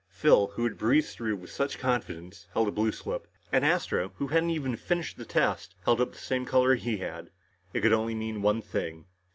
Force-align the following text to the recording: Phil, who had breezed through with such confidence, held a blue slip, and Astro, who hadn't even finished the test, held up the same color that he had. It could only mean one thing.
Phil, 0.09 0.47
who 0.55 0.63
had 0.63 0.79
breezed 0.79 1.15
through 1.15 1.35
with 1.35 1.51
such 1.51 1.77
confidence, 1.77 2.47
held 2.53 2.67
a 2.67 2.71
blue 2.71 2.91
slip, 2.91 3.27
and 3.51 3.63
Astro, 3.63 4.13
who 4.15 4.29
hadn't 4.29 4.49
even 4.49 4.75
finished 4.75 5.15
the 5.15 5.25
test, 5.25 5.75
held 5.85 6.01
up 6.01 6.11
the 6.13 6.17
same 6.17 6.43
color 6.43 6.73
that 6.75 6.81
he 6.81 6.97
had. 6.97 7.29
It 7.71 7.81
could 7.81 7.93
only 7.93 8.15
mean 8.15 8.41
one 8.41 8.63
thing. 8.63 9.05